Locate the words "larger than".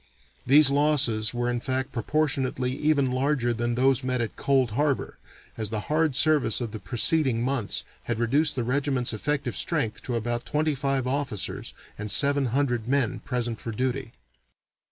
3.11-3.75